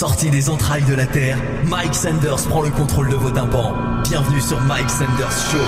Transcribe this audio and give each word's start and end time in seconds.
Sorti 0.00 0.30
des 0.30 0.48
entrailles 0.48 0.84
de 0.84 0.94
la 0.94 1.04
Terre, 1.04 1.36
Mike 1.66 1.94
Sanders 1.94 2.42
prend 2.48 2.62
le 2.62 2.70
contrôle 2.70 3.10
de 3.10 3.16
vos 3.16 3.28
tympans. 3.28 3.74
Bienvenue 4.08 4.40
sur 4.40 4.58
Mike 4.62 4.88
Sanders 4.88 5.30
Show. 5.52 5.58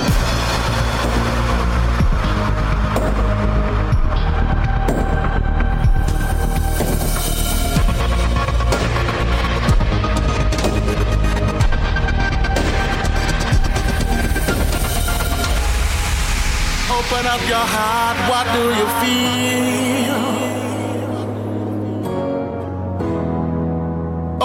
Open 16.89 17.27
up 17.27 17.47
your 17.51 17.59
heart, 17.59 18.17
what 18.31 18.47
do 18.55 18.71
you 18.71 18.87
feel? 19.03 20.42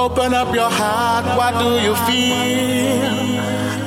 Open 0.09 0.33
up 0.33 0.55
your 0.55 0.69
heart, 0.69 1.25
what 1.37 1.53
do 1.59 1.69
you 1.85 1.93
feel? 2.07 3.11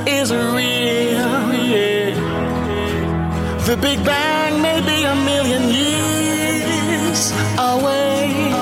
Is 0.07 0.31
real? 0.31 1.55
Yeah. 1.55 2.13
The 3.65 3.77
Big 3.79 4.05
Bang 4.05 4.61
may 4.61 4.83
be 4.83 5.03
a 5.05 5.15
million 5.15 5.63
years 5.71 7.33
away. 7.57 8.53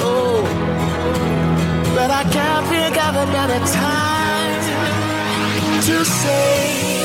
Oh, 0.00 0.40
but 1.94 2.10
I 2.10 2.22
can't 2.32 2.66
think 2.72 2.96
of 3.06 3.14
a 3.14 3.26
better 3.30 3.60
time 3.76 4.62
to 5.82 6.02
say, 6.02 6.96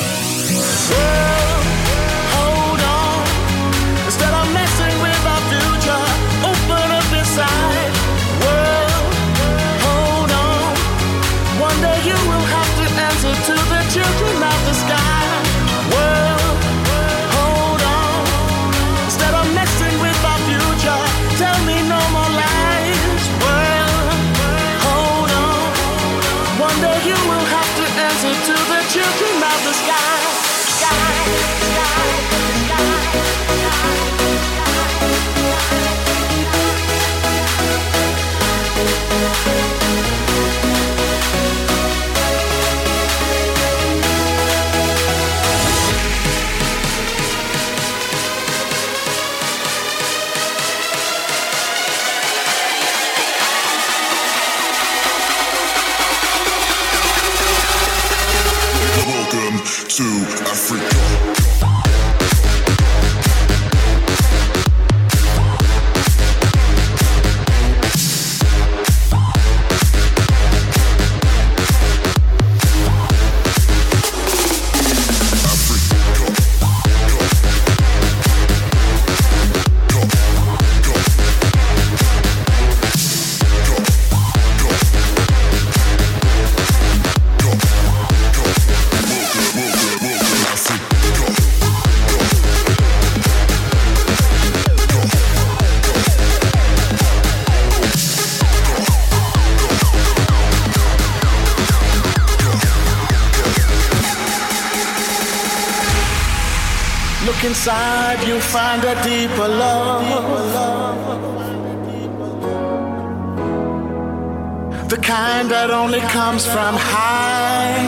The 114.91 114.97
kind 114.97 115.49
that 115.52 115.71
only 115.71 116.02
comes 116.02 116.45
from 116.45 116.75
high 116.75 117.79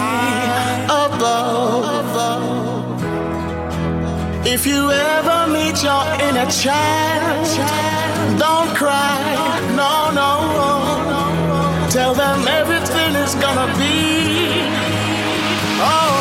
above. 0.88 1.84
If 4.48 4.66
you 4.66 4.90
ever 4.90 5.52
meet 5.52 5.84
your 5.84 6.06
inner 6.24 6.50
child, 6.50 7.44
don't 8.40 8.74
cry, 8.74 9.20
no, 9.76 10.12
no. 10.16 11.90
Tell 11.90 12.14
them 12.14 12.48
everything 12.48 13.16
is 13.16 13.36
gonna 13.36 13.68
be 13.78 14.64
alright. 15.84 16.13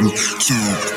Welcome 0.00 0.16
to 0.16 0.87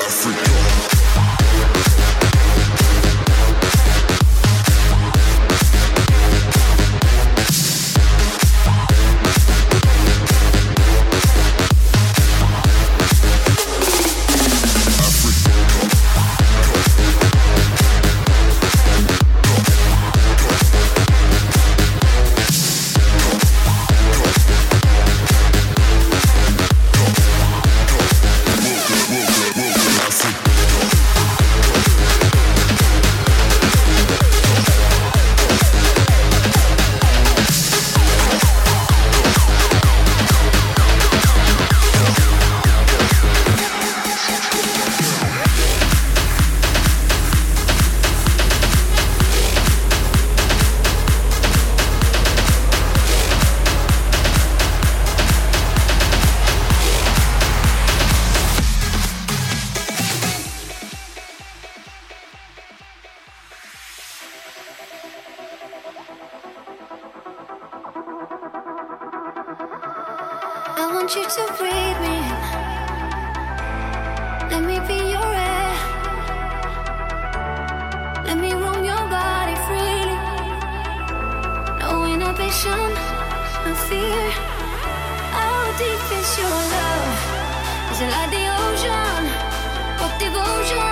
Bye. 90.72 90.91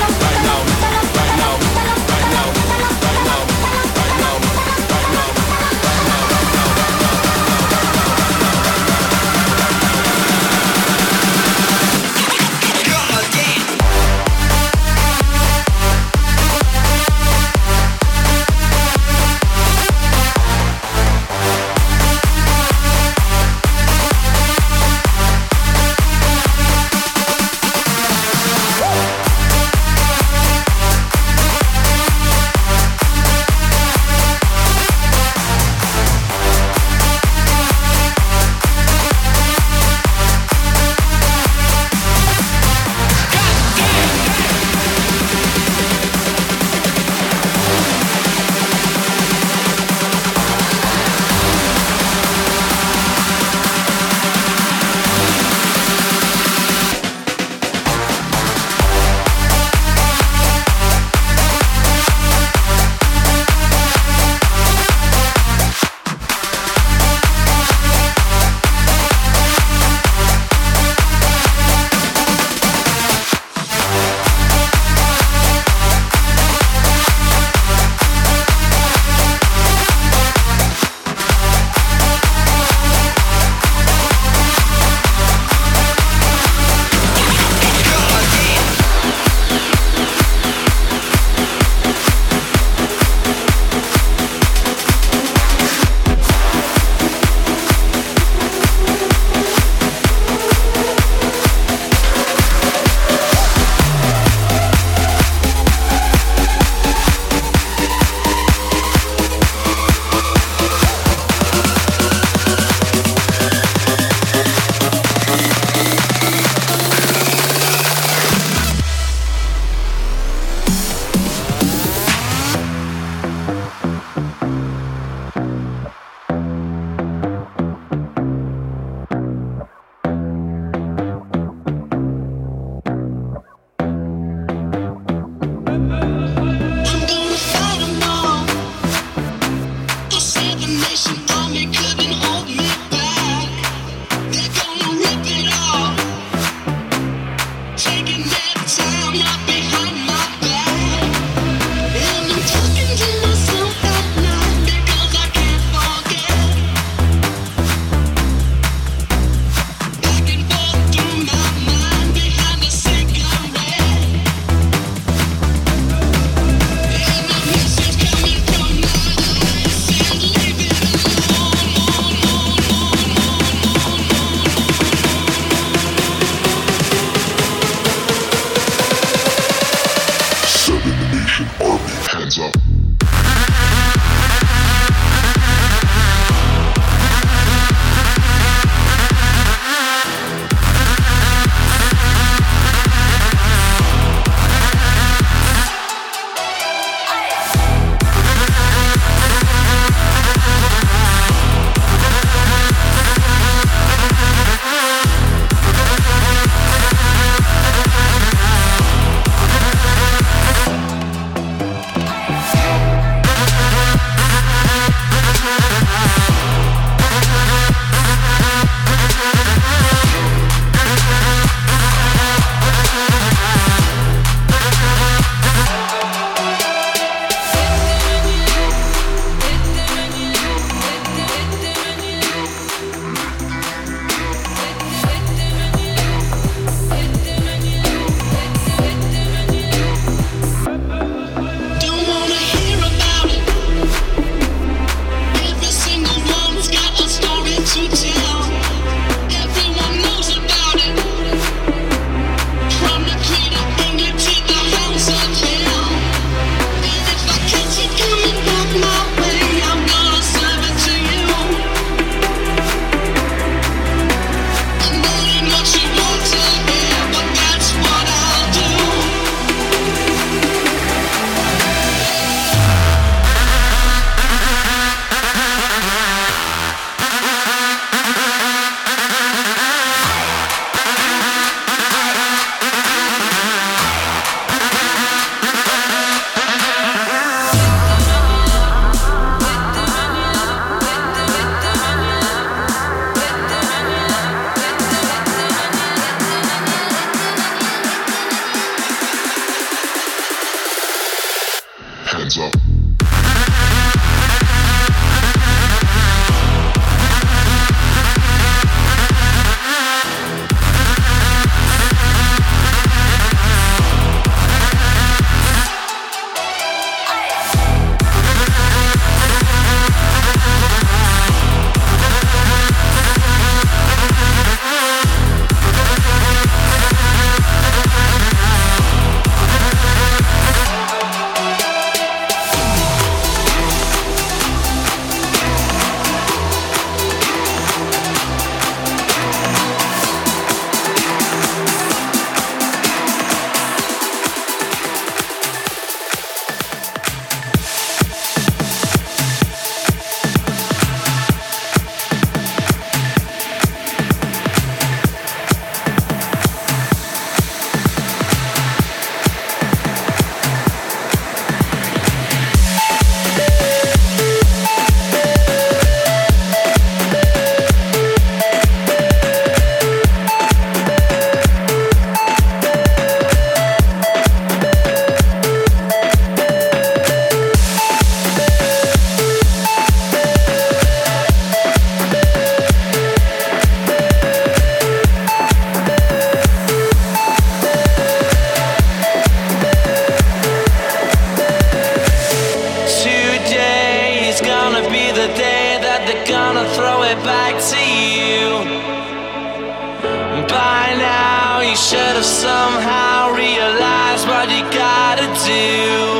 should 401.81 402.15
have 402.15 402.23
somehow 402.23 403.33
realized 403.33 404.27
what 404.27 404.47
you 404.51 404.61
gotta 404.69 405.25
do. 405.43 406.10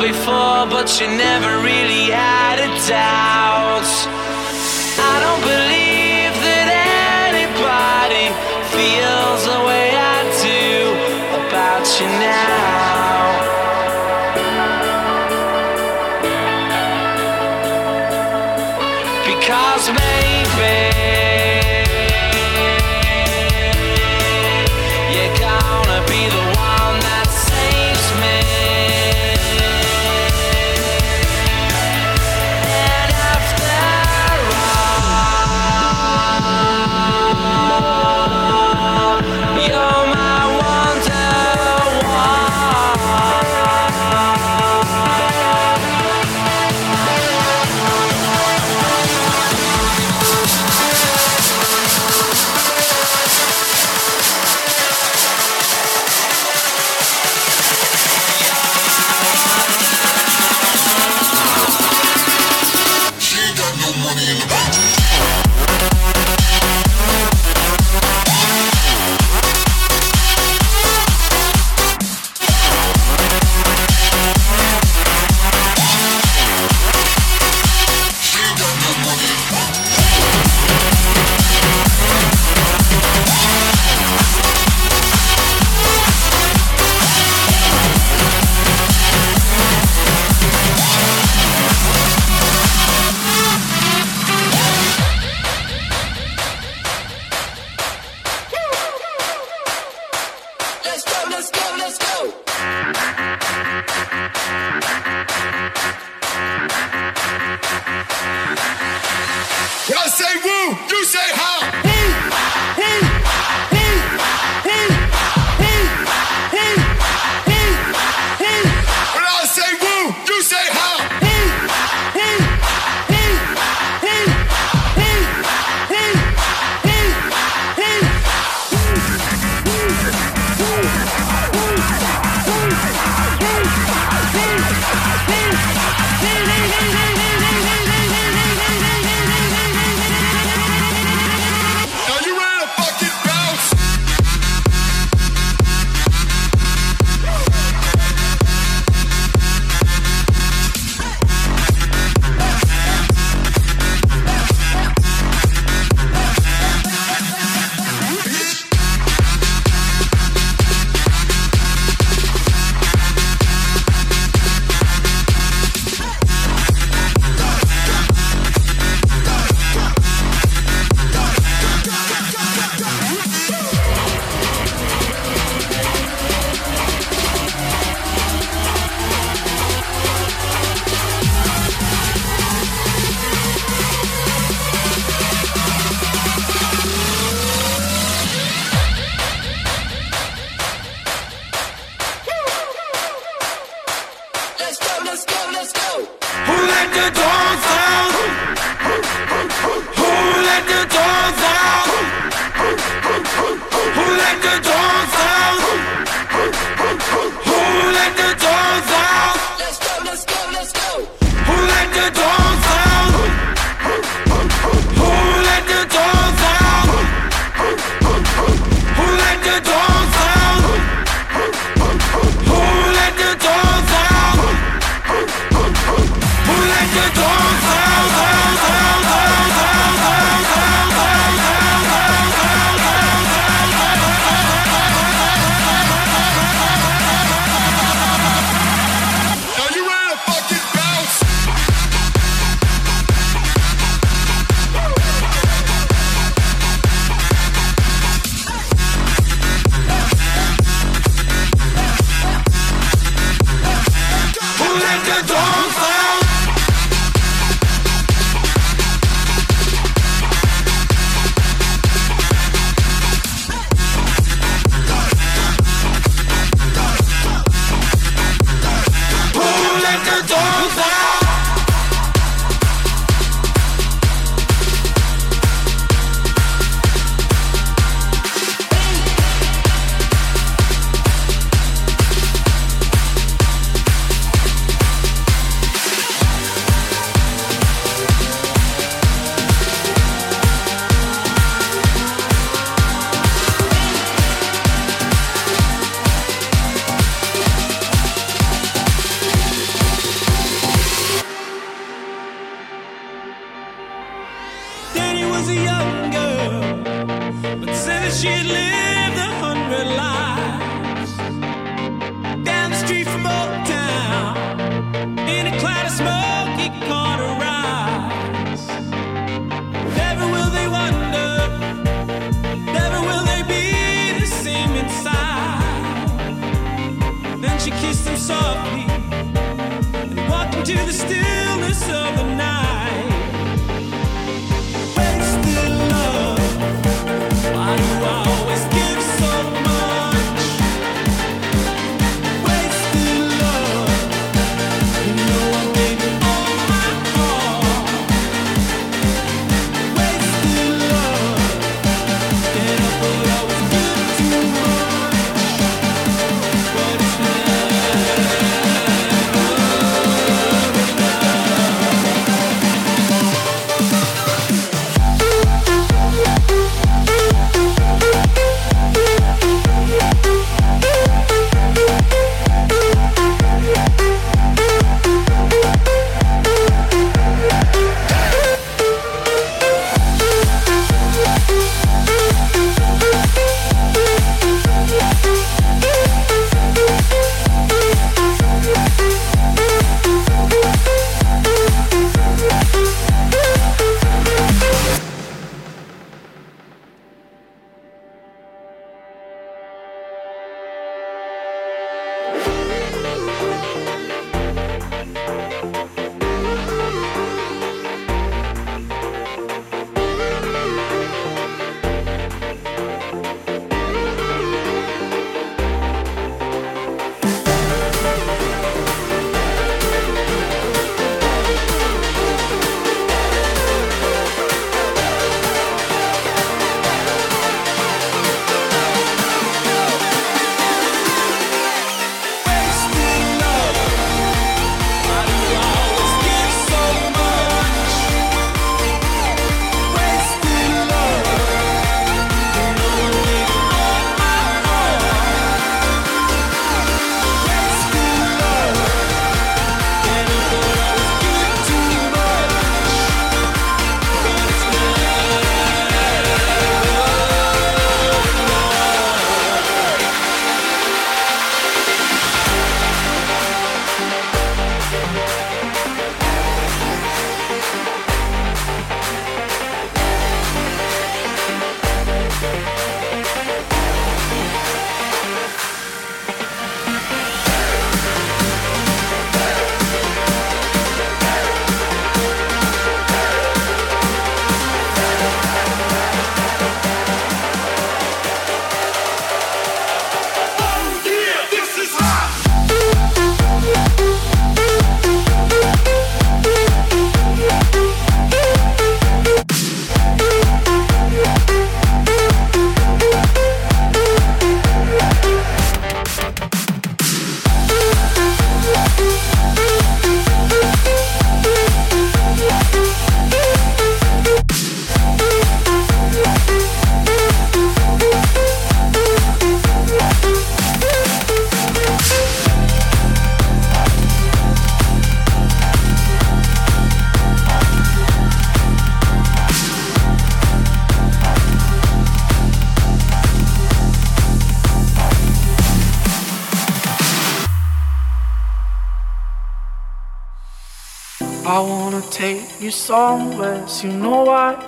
before, 0.00 0.66
but 0.66 0.88
you 0.98 1.06
never 1.06 1.62
really 1.62 2.10
had 2.10 2.58
a 2.58 2.88
doubt. 2.88 4.19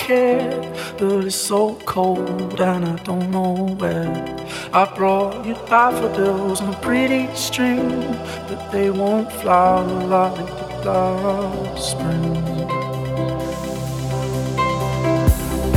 Care. 0.03 0.51
But 0.99 1.27
it's 1.27 1.37
so 1.37 1.77
cold 1.87 2.61
and 2.61 2.85
I 2.85 2.97
don't 3.05 3.31
know 3.31 3.55
where. 3.81 4.11
I 4.73 4.85
brought 4.97 5.47
you 5.47 5.55
daffodils 5.69 6.61
on 6.61 6.75
a 6.75 6.79
pretty 6.79 7.33
string, 7.35 7.89
but 8.49 8.61
they 8.73 8.91
won't 8.91 9.31
flower 9.41 9.85
like 10.17 10.37
the 10.83 11.01
last 11.25 11.91
spring. 11.93 12.37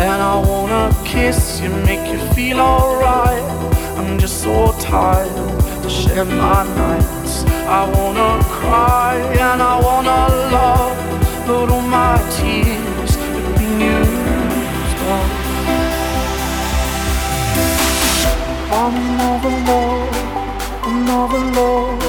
And 0.08 0.20
I 0.34 0.36
wanna 0.50 0.86
kiss 1.06 1.62
you, 1.62 1.70
make 1.90 2.06
you 2.12 2.20
feel 2.34 2.60
alright. 2.60 3.48
I'm 4.00 4.18
just 4.20 4.42
so 4.42 4.74
tired 4.80 5.84
to 5.84 5.90
share 5.90 6.26
my 6.26 6.62
nights. 6.84 7.34
I 7.80 7.82
wanna 7.96 8.44
cry 8.60 9.16
and 9.46 9.62
I 9.62 9.76
wanna 9.88 10.20
love 10.58 10.96
but 11.48 11.70
all 11.70 11.82
my 11.82 12.18
tears 12.36 12.85
Another 18.78 19.56
love, 19.72 20.16
another 20.84 21.44
love, 21.56 22.04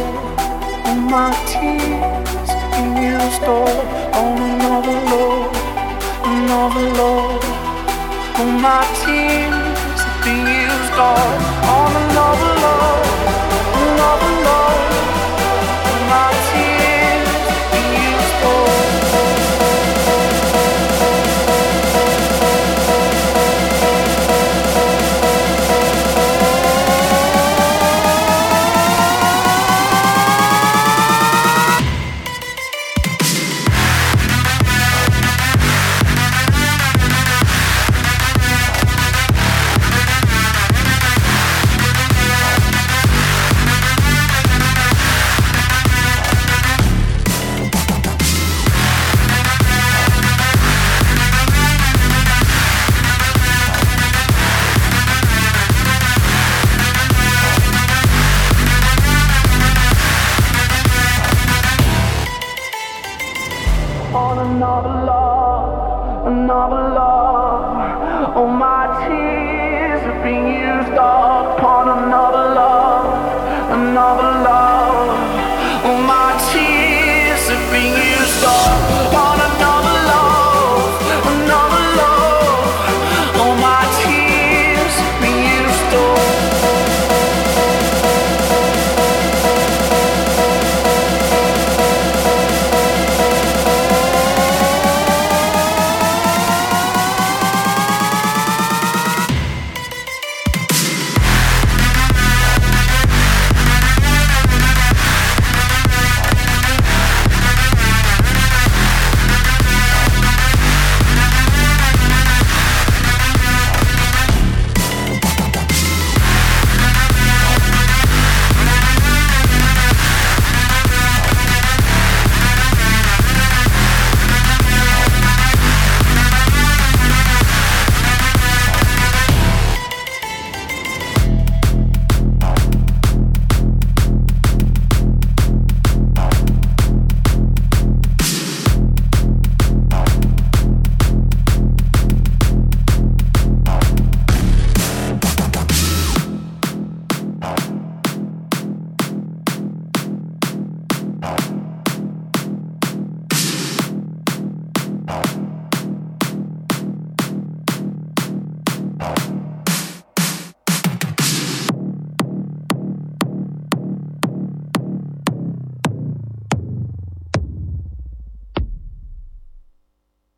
all 0.85 0.97
my 0.97 1.31
tears 1.47 2.51
been 2.73 2.97
used 2.97 3.45
up. 3.45 3.87
On 4.17 4.37
another 4.51 4.99
love, 5.13 5.55
another 6.25 6.87
love, 7.01 7.45
all 8.41 8.53
my 8.67 8.83
tears 8.99 10.01
been 10.25 10.43
used 10.45 10.99
up. 10.99 11.41
On 11.71 11.93
another 12.03 12.47
love, 12.47 12.56